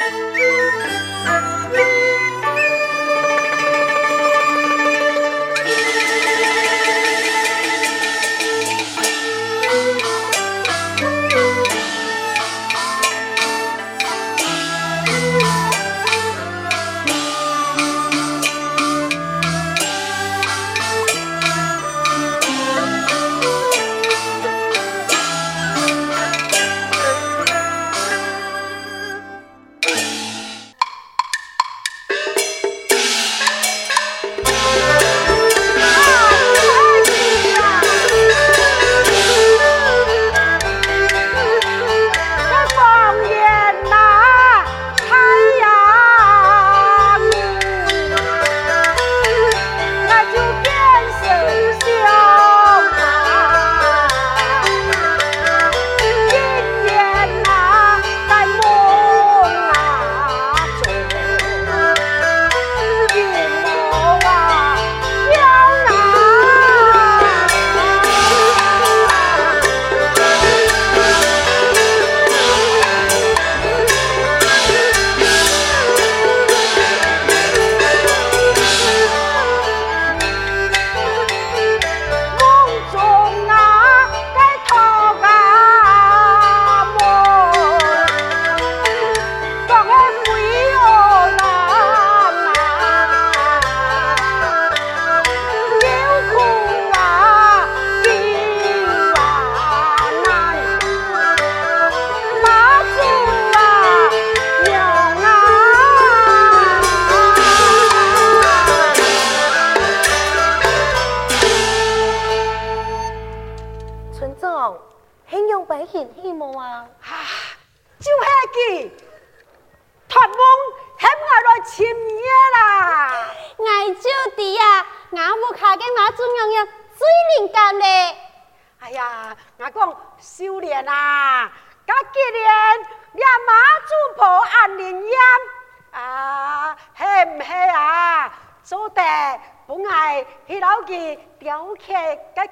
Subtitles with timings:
[0.00, 0.44] Música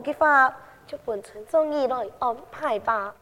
[0.00, 0.52] 的话
[0.86, 3.14] 就本村中意来安排吧。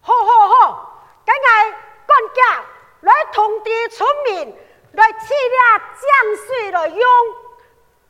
[0.00, 1.74] 好好好，今日
[2.06, 2.64] 管家
[3.00, 4.56] 来通知村民
[4.92, 7.06] 来取了江水来用。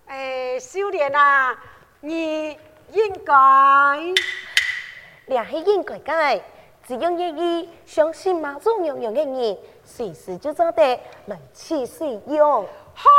[0.06, 1.56] 诶，秀莲啊，
[2.00, 2.58] 你
[2.92, 3.34] 应该，
[5.26, 6.40] 俩是应该该，
[6.86, 12.66] 只要愿意相信妈祖娘娘的人，随时就做得来取水用。
[12.94, 13.10] 好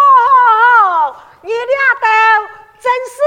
[0.86, 1.66] 好好，你俩
[2.02, 2.08] 都。
[2.82, 3.20] 真是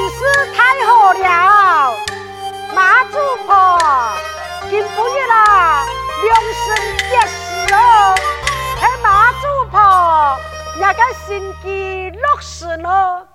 [0.00, 1.94] 真是太好了，
[2.74, 3.78] 马祖婆，
[4.70, 5.84] 今不日啦，
[6.24, 8.14] 良辰吉时哦，
[8.80, 10.38] 嘿马祖婆，
[10.76, 13.28] 也该心机落实咯。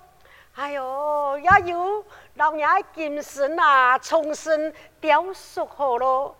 [0.56, 2.04] 哎呦，也有
[2.34, 6.36] 老娘的精神啊，重新雕塑好了。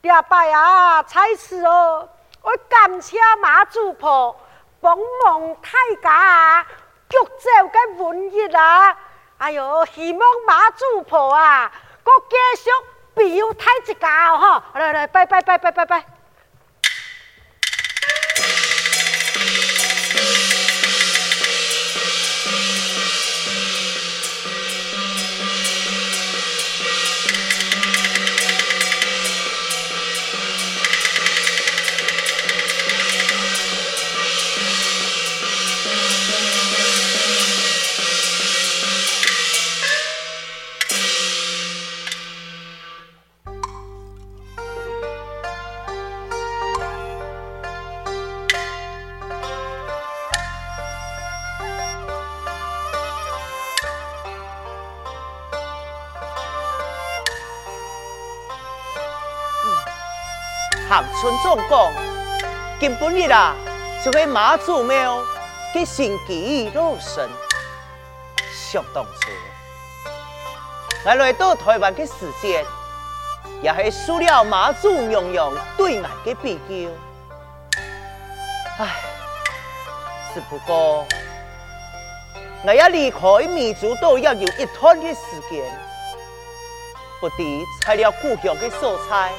[0.00, 2.08] 第二摆啊，才是哦，
[2.42, 4.34] 我感谢马祖婆
[4.80, 6.66] 帮忙太假、啊。
[7.08, 8.98] 剧照跟文艺啦、啊。
[9.42, 11.68] 哎呦，希望马祖婆啊，
[12.04, 12.70] 国继续
[13.12, 16.11] 表态一家哦，来来，拜拜拜拜拜拜。
[61.54, 61.92] 讲讲，
[62.80, 63.54] 今本日啊，
[64.02, 65.22] 就喺妈祖庙
[65.74, 67.28] 嘅新基落成。
[68.54, 69.30] 想当初，
[71.04, 72.64] 我来到台湾嘅时间，
[73.60, 76.90] 也是输了妈祖娘娘对我的比较。
[78.78, 79.02] 唉，
[80.32, 81.06] 只不过
[82.64, 85.20] 我要离开民族都要有一段的时
[85.50, 85.62] 间，
[87.20, 89.30] 不敌材料故乡的素材。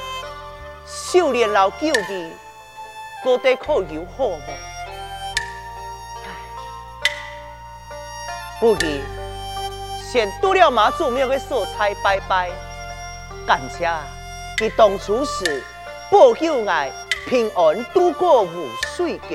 [0.86, 2.30] 修炼老九的，
[3.22, 4.40] 过得可有好么？
[8.60, 8.78] 不如
[10.00, 12.50] 先到了妈祖庙的素菜拜拜，
[13.46, 15.62] 感谢他当初时
[16.10, 16.92] 保佑我
[17.26, 19.34] 平安度过无水桥。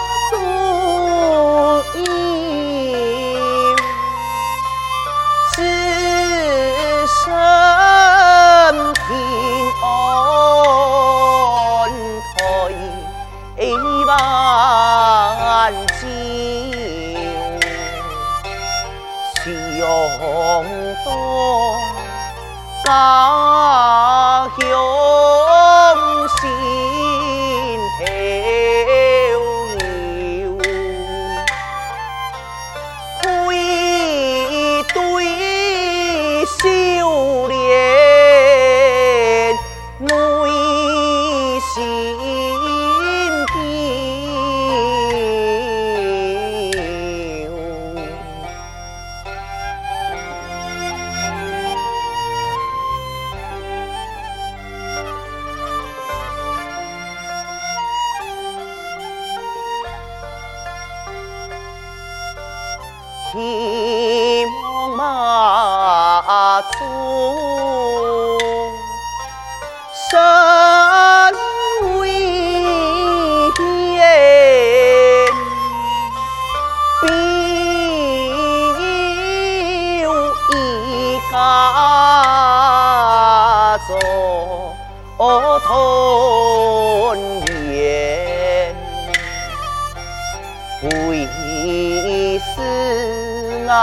[22.91, 23.90] 家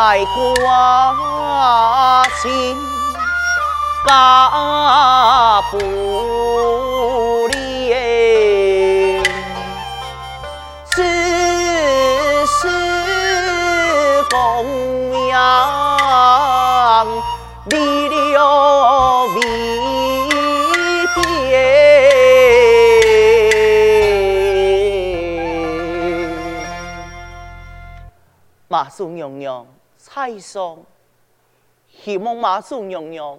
[0.08, 2.48] 爱挂心，
[4.06, 7.92] 家不离，
[10.90, 10.96] 世
[12.46, 12.66] 世
[14.30, 17.06] 供养，
[17.66, 19.40] 离了离
[21.14, 21.18] 别，
[28.68, 29.66] 妈祖娘娘。
[29.98, 30.78] 菜上，
[31.90, 33.38] 希望妈祖娘娘，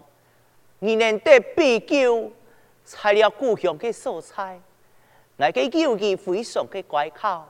[0.80, 2.30] 你能得比较
[2.84, 4.60] 材料故乡的素菜，
[5.38, 7.48] 来个友谊非常的乖巧，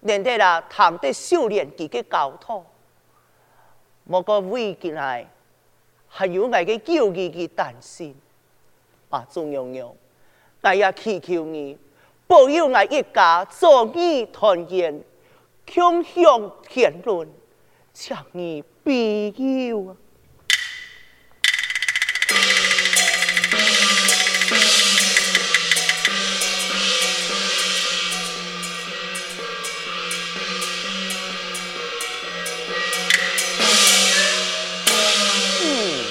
[0.00, 2.64] 连得啦，谈得修炼自己高土，
[4.04, 5.28] 莫个为进来，
[6.06, 8.14] 还有爱个救义嘅担心。
[9.10, 9.92] 马祖娘娘，
[10.62, 11.76] 我也祈求你
[12.26, 15.02] 保佑我一家壮义团圆，
[15.74, 17.28] 共享天伦，
[17.96, 19.32] 请你庇
[19.68, 19.96] 佑啊！
[35.62, 36.04] 嗯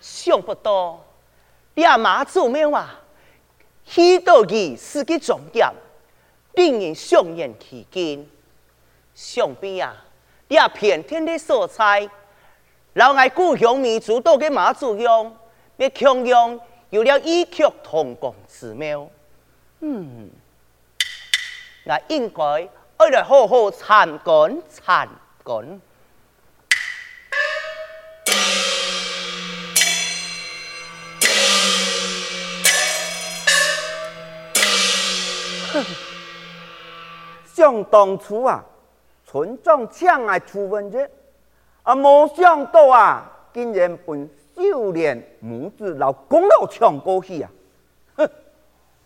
[0.00, 1.04] 想不到，
[1.74, 3.00] 你阿妈祖庙啊，
[3.84, 5.68] 许多仪式的重点，
[6.54, 8.30] 令人想念其境。
[9.14, 10.05] 想必啊，
[10.48, 12.08] 你阿偏天的色彩，
[12.92, 15.36] 老爱故乡民族多给妈祖样，
[15.76, 16.60] 要强样
[16.90, 19.08] 有了异曲同工之妙。
[19.80, 20.30] 嗯，
[21.84, 25.08] 那应该爱来好好参观参
[25.42, 25.80] 观。
[35.72, 35.84] 哼
[37.52, 38.64] 想当初啊，
[39.36, 41.06] 村长请来出问者，
[41.82, 47.50] 啊，没想到啊，竟然本秀莲母子老公老抢过去啊！
[48.16, 48.30] 哼，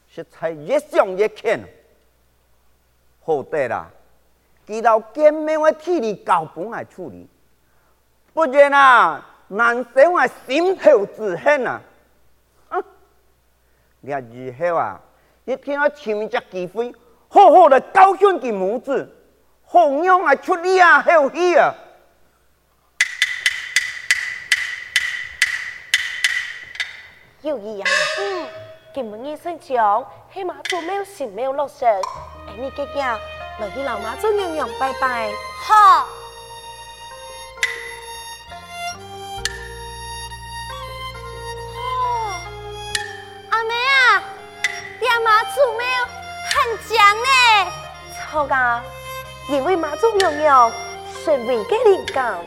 [0.08, 1.48] 实在越想越气。
[3.24, 3.90] 好对啦，
[4.66, 7.26] 遇到见面的体力高本来处理，
[8.32, 11.82] 不然啊，难受我心头之恨啊！
[12.68, 12.84] 哼，
[14.00, 15.00] 你看以后啊。
[15.46, 16.94] 一天要寻一机会，
[17.28, 19.10] 好好的教训佢母子，
[19.70, 21.72] 弘扬啊出力啊，好戏啊！
[27.42, 28.48] 有意啊，嗯，
[28.92, 31.88] 今日医生讲，黑马祖庙神庙落成，
[32.48, 35.30] 哎，你姐姐来去老妈做娘娘拜拜。
[35.62, 36.08] 好。
[45.52, 45.84] 祖庙
[46.48, 47.72] 很强呢，
[48.30, 48.82] 错噶，
[49.50, 50.72] 因为妈祖娘娘
[51.24, 52.38] 是为个灵感，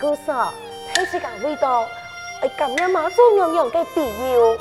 [0.00, 0.52] 故说
[0.92, 1.86] 太子家味道，
[2.42, 4.00] 会感染妈祖娘娘的庇
[4.32, 4.58] 佑，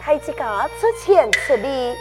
[0.00, 1.94] 太子家出钱出力，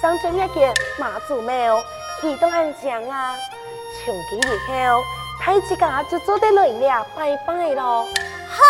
[0.00, 1.82] 将这一件妈祖庙
[2.22, 3.36] 移到安江啊，
[4.04, 5.02] 从今以后，
[5.40, 8.06] 太子家就做得来了，拜拜咯。
[8.48, 8.62] 好。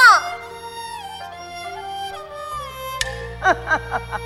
[3.43, 4.21] 哈哈哈哈。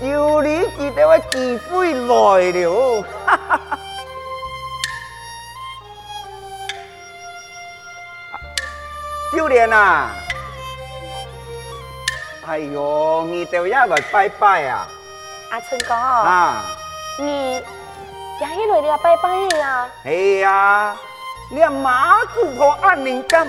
[0.00, 3.73] 有你记得我机会来了，哈 哈
[9.34, 9.36] 哈！
[9.36, 10.10] 秀莲啊，
[12.46, 14.86] 哎呦，你都要来拜拜啊！
[15.50, 16.62] 阿春哥啊，
[17.18, 19.88] 你也去来了拜拜呀？
[20.04, 20.96] 哎呀，
[21.50, 23.46] 连妈祖婆安宁感，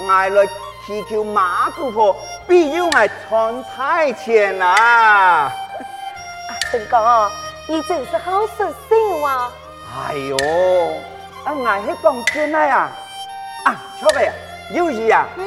[0.00, 0.46] 我来
[0.86, 2.16] 祈求马祖婆
[2.46, 5.52] 庇佑我穿太前啊！
[6.70, 7.30] 春哥，
[7.68, 8.56] 你真是好识
[8.88, 9.50] 性哇！
[10.08, 10.36] 哎呦，
[11.44, 12.90] 啊，我是讲真的呀！
[13.64, 14.32] 啊，错呗，
[14.72, 15.26] 有事啊？
[15.36, 15.46] 嗯，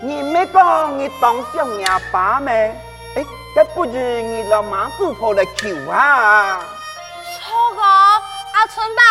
[0.00, 2.52] 你没讲你当上阿爸咩？
[3.16, 6.60] 哎，这不是你老妈祖婆来求啊！
[7.40, 9.02] 错个，阿春吧，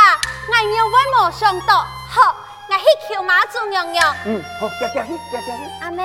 [0.49, 1.77] 我有为没想到，
[2.09, 2.35] 好，
[2.69, 2.83] 我去
[3.13, 4.15] 求妈祖娘娘。
[4.25, 5.63] 嗯，好，加加去，加加去。
[5.81, 6.03] 阿妹，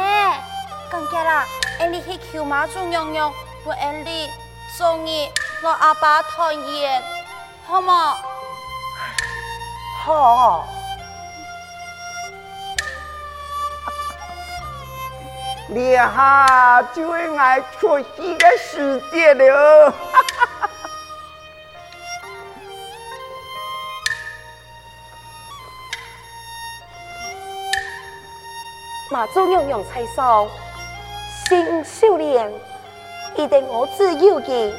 [0.91, 1.45] 讲假啦，
[1.81, 3.33] 俺你去求妈祖娘娘，
[3.65, 4.31] 不俺你。
[4.79, 5.31] 终于
[5.61, 7.03] 和阿爸团圆，
[7.69, 8.17] 好吗？
[10.03, 10.65] 好。
[15.75, 19.95] 你哈就会爱出戏的世界了。
[29.11, 30.47] 妈祖娘娘在上，
[31.49, 32.53] 新秀莲。
[33.35, 34.75] 一定我自有的，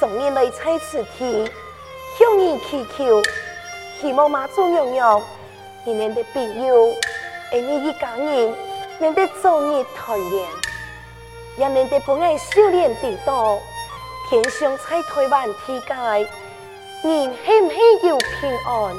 [0.00, 1.48] 送你来猜词题，
[2.18, 3.22] 向你祈求，
[4.00, 5.22] 希望妈祖娘娘，
[5.84, 6.92] 你们的庇佑，
[7.52, 8.52] 而你一家人
[9.00, 10.46] 能得早日团圆，
[11.56, 13.58] 也能得不爱修炼地道，
[14.28, 15.94] 天上在台湾地界，
[17.02, 18.94] 人喜唔喜有平安，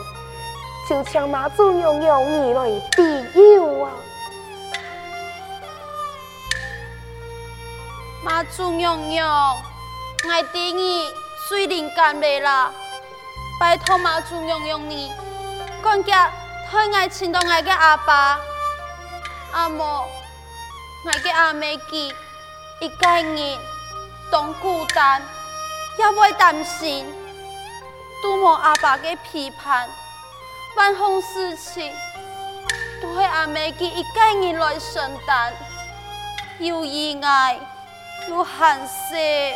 [0.89, 3.91] 就请妈祖娘娘你来庇佑啊！
[8.23, 9.55] 妈祖娘娘，
[10.23, 11.11] 我对你
[11.47, 12.71] 最灵感的啦，
[13.59, 15.11] 拜托妈祖娘娘你，
[15.83, 16.11] 赶紧
[16.71, 18.39] 替我请到我嘅阿爸、
[19.53, 22.13] 阿母、我嘅阿妹记，
[22.79, 23.59] 一家人
[24.31, 25.21] 当孤单，
[25.97, 27.05] 也会担心，
[28.21, 29.89] 拄无阿爸嘅批判，
[30.77, 31.93] 万项事情
[33.01, 35.53] 都系阿妹佢一家人来承担，
[36.59, 37.59] 又意外，
[38.29, 39.53] 有憾事，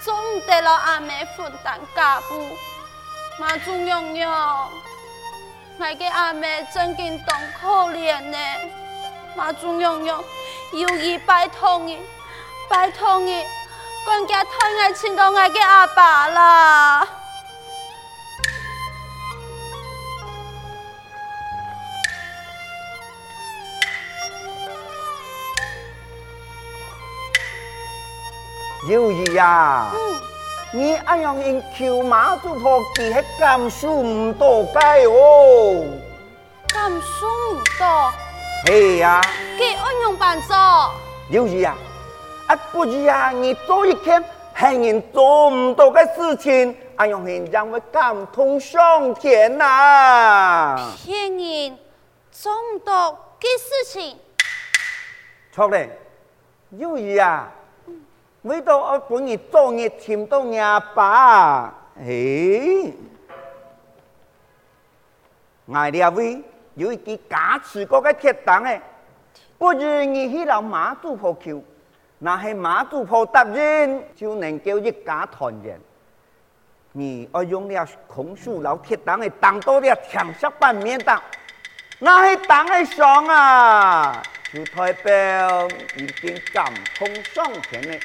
[0.00, 2.56] 总唔得了阿妹分担家务，
[3.38, 4.68] 妈祖娘娘，
[5.78, 8.38] 我嘅阿妹真经当可怜呢，
[9.38, 10.20] 妈祖娘娘，
[10.72, 11.96] 有意拜托你，
[12.68, 13.46] 拜托你，
[14.04, 17.08] 管家太爱亲到我嘅阿爸啦。
[28.88, 29.92] 幼儿啊，
[30.72, 35.86] 你安样因求妈祖婆，其实感受唔到解哦。
[36.66, 38.12] 感受唔到？
[38.66, 39.20] 系呀。
[39.58, 40.56] 佢安样办做？
[41.30, 41.76] 幼儿啊，
[42.46, 44.22] 啊不如啊，你做一件
[44.56, 50.92] 系人做唔到嘅事情，安样人让我感动上天呐、啊？
[50.96, 51.78] 骗人
[52.30, 54.18] 做唔到嘅事情？
[55.52, 55.90] 错嘞，
[56.70, 57.52] 幼儿啊。
[58.42, 62.94] 为到我本日做日签到阿爸，诶，
[65.66, 66.40] 我两位
[66.78, 68.80] 有一支假持过嘅铁档诶，
[69.58, 71.60] 不如你去老马祖婆求，
[72.20, 75.76] 那系马祖婆答应就能够一家团圆。
[76.92, 81.20] 你我用了空树老铁档诶，当到了长沙板面档，
[81.98, 88.00] 那系档诶上啊，就代表已经感通上天嘞。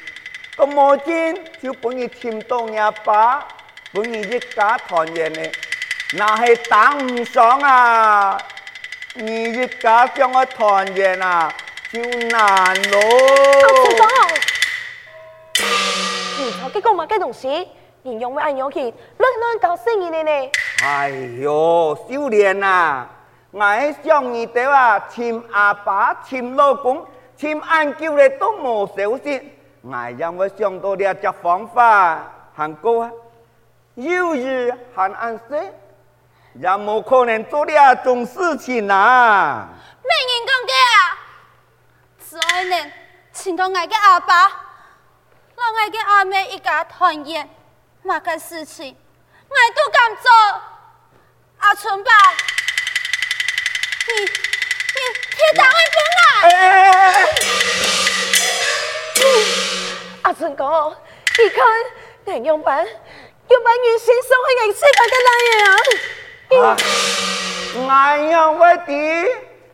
[0.56, 3.46] 个魔镜就本你签到阿爸，
[3.92, 5.40] 本你一家团圆呢，
[6.14, 8.36] 那系当唔上啊！
[9.16, 11.48] 你一家将我团圆啊，
[11.92, 12.98] 就难咯。
[13.62, 14.04] 阿春哥，
[16.36, 17.68] 你头几个嘛嘅东西，
[18.02, 18.92] 你用咩样去乱
[19.40, 20.50] 乱搞生意呢？
[20.82, 23.08] 哎呦，秀莲啊，
[23.52, 23.60] 我
[24.02, 29.40] 想你哋啊，签阿爸、签老公、签安舅咧都冇小事。
[29.82, 33.12] 我让我想到了这方法，很高啊，
[33.94, 35.72] 有日很安生，
[36.60, 39.68] 也无可能做了种事情啊。
[40.02, 41.18] 咩人讲嘅啊？
[42.18, 42.92] 再能
[43.32, 44.42] 请到我嘅阿爸，
[45.56, 47.48] 让我嘅阿妹一家团圆，
[48.02, 48.96] 那个事情
[49.48, 50.30] 我都敢做。
[51.58, 52.10] 阿春吧，
[54.08, 56.22] 你你铁档会不来？
[56.42, 56.80] 哎哎
[57.12, 57.28] 哎
[60.22, 60.96] 阿春哥，
[61.38, 61.64] 你看，
[62.26, 65.76] 梁永班，永班原先送去银世界嘅男人啊！
[66.56, 67.82] 我
[68.30, 69.26] 要我的，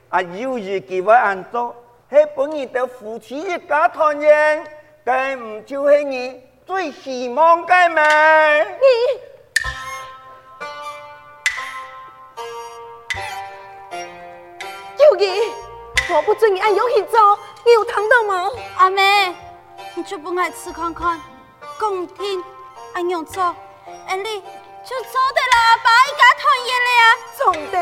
[0.09, 1.75] 啊，有日叫我按做，
[2.11, 4.65] 系本日的夫妻一家团圆，
[5.05, 8.03] 该唔就是你最希望嘅咩？
[8.81, 8.85] 你，
[16.13, 18.51] 我不准你按游戏做，你有听到吗？
[18.79, 19.35] 阿妹。
[19.95, 21.21] 你就不爱吃看看，
[21.79, 22.43] 讲听，
[22.95, 23.55] 安样做，
[24.09, 24.43] 安利
[24.85, 27.05] 就做得了阿爸一家团圆了呀。
[27.37, 27.41] 做
[27.71, 27.77] 得，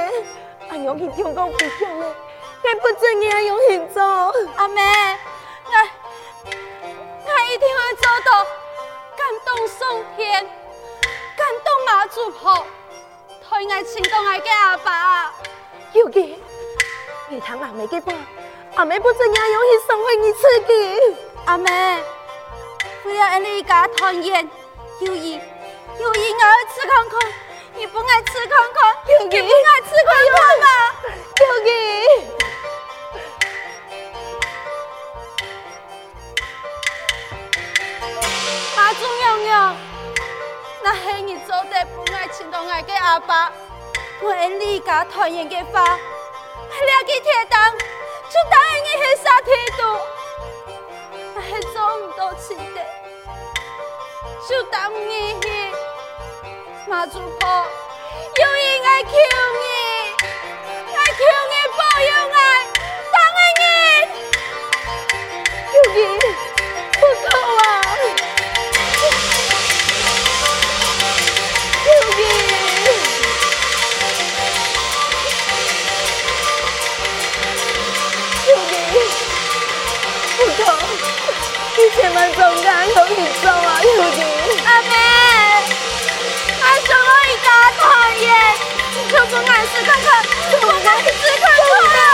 [0.68, 2.14] 阿娘去中国不讲嘞，
[2.62, 4.02] 你不准你安样去做。
[4.56, 4.82] 阿妹，
[5.64, 5.72] 我
[7.24, 8.44] 我一定会做到
[9.16, 10.46] 感动上天，
[11.36, 12.66] 感动妈祖婆，
[13.48, 15.32] 太爱亲动爱给阿爸。
[15.92, 16.36] 有嘅，
[17.28, 18.12] 你听阿妹嘅话，
[18.76, 21.16] 阿妹不准你安样去送回你自己。
[21.46, 22.02] 阿妹，
[23.04, 24.48] 为了你家团圆，
[25.00, 25.40] 有意
[26.78, 27.18] 吃看看，
[27.74, 28.96] 你不爱吃看看，
[29.28, 30.66] 你不爱吃看看吗？
[31.40, 31.70] 有意，
[38.76, 39.76] 妈祖娘娘，
[40.84, 43.52] 那黑你做得不爱亲到爱的阿爸，
[44.20, 49.82] 我爱你家团圆的话，两个铁档就答应你去杀铁度。
[51.40, 52.80] 还做唔到亲的，
[54.48, 55.48] 就当你去
[56.88, 59.66] 妈祖婆，有意爱求你，
[60.96, 61.20] 爱求
[61.50, 62.36] 你保佑爱，
[63.12, 63.62] 当爱你，
[65.74, 65.96] 有意
[66.92, 67.60] 不够啊，
[71.84, 72.20] 有意，
[78.46, 78.50] 有
[78.94, 78.96] 意
[80.38, 80.64] 不够。
[81.76, 83.46] 你千万总敢有你走
[89.18, 92.07] 你就总敢试看看，总敢试看看，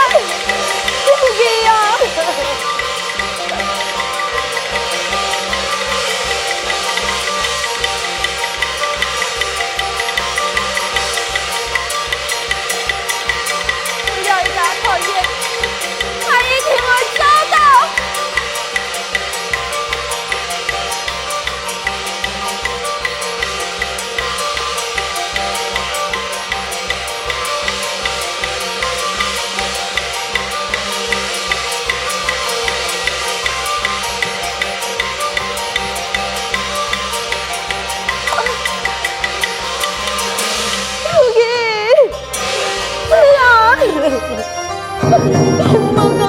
[45.07, 46.24] 我们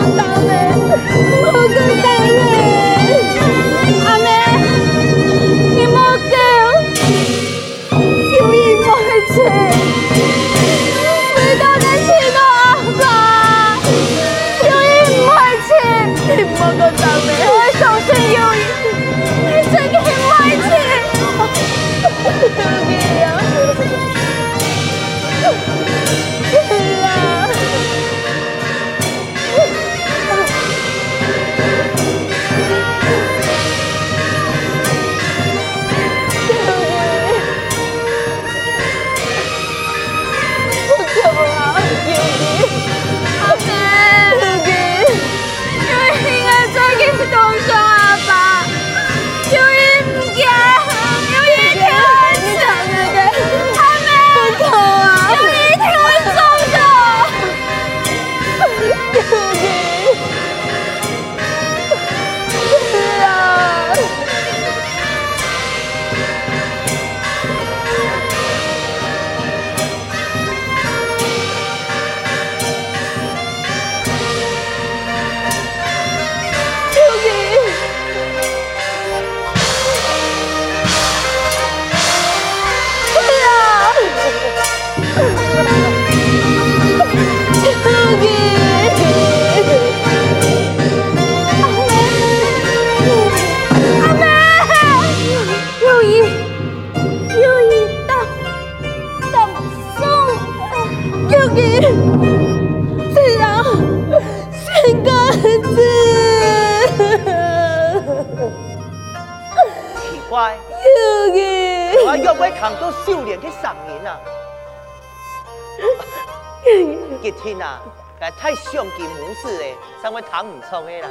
[118.38, 121.08] 太上进无事嘞，才会谈唔错的啦。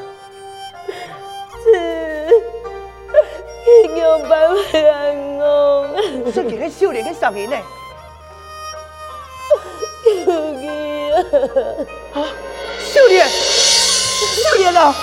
[1.64, 2.30] 是，
[3.84, 5.88] 英雄不会安乐。
[6.32, 7.58] 说起个少年个声音呢？
[10.06, 10.12] 有
[10.54, 11.14] 你啊！
[12.14, 12.18] 啊，
[12.80, 14.94] 少年，少年啊，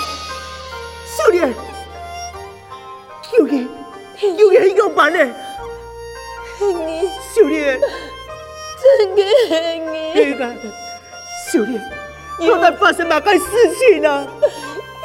[1.17, 1.53] 少年，
[3.33, 3.67] 有你，
[4.37, 5.19] 有你英雄版呢？
[6.59, 7.81] 你，少年，
[8.81, 9.19] 真嘅
[9.91, 9.93] 你。
[11.53, 11.81] 那个，少年。
[12.39, 14.25] 又在发生哪个事情啊？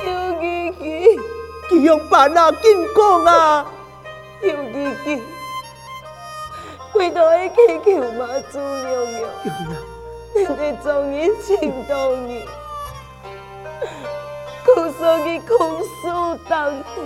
[0.04, 1.20] 有吉吉，
[1.68, 3.66] 吉永办啊，紧讲啊！
[4.40, 5.22] 有吉吉，
[6.92, 9.28] 回头去祈求妈祖娘娘，
[10.34, 12.42] 你哋终于请到你，
[14.64, 17.02] 告诉你控诉当地，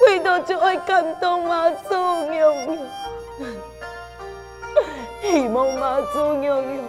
[0.00, 1.94] 回头就会感动妈祖
[2.30, 2.78] 娘娘，
[5.22, 6.84] 希望妈祖娘娘。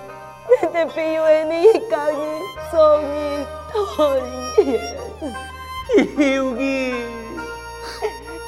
[0.50, 2.18] 你哋必为你一家人
[2.72, 3.78] 终于团
[4.66, 4.68] 圆，
[6.18, 6.94] 求你，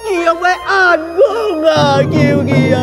[0.03, 2.01] 你有咩安慰啊？
[2.01, 2.77] 求你啊！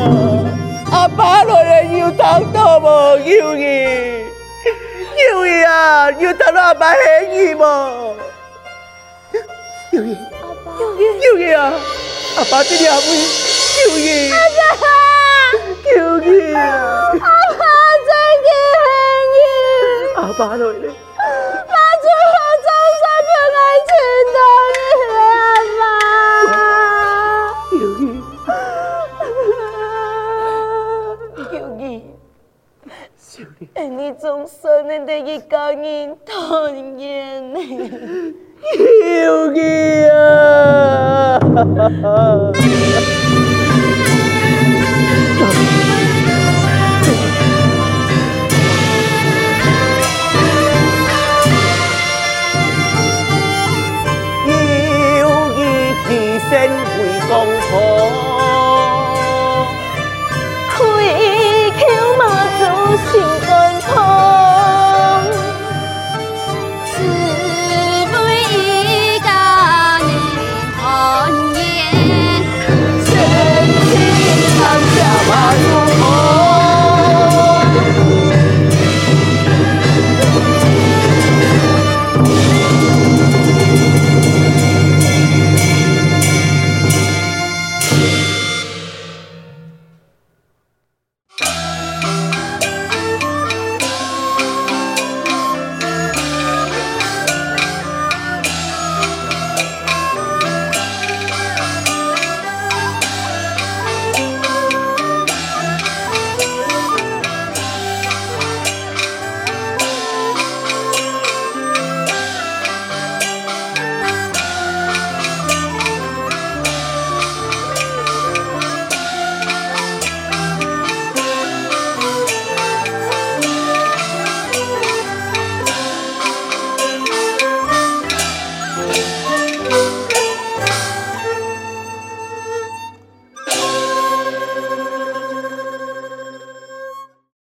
[0.93, 2.85] 阿爸来了又疼到无？
[3.19, 4.25] 求你，
[5.17, 6.11] 求你啊！
[6.13, 8.17] 又疼到阿爸很意无？
[9.91, 11.73] 求你，求你啊！
[12.37, 14.31] 阿爸这里阿妹，求你，
[15.95, 16.61] 求你啊！
[20.17, 23.91] 阿爸来了，妈祖我终身不爱见
[24.35, 24.39] 到
[24.75, 24.79] 你，
[25.81, 25.85] 阿
[26.51, 26.53] 妈。
[27.73, 28.03] 有你，
[31.53, 31.81] 有你，
[33.17, 33.27] 少
[33.59, 37.57] 年，你终身能得一个人团圆呢？
[39.23, 39.59] 有你
[40.11, 40.19] 啊！